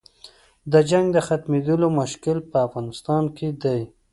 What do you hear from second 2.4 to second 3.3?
په افغانستان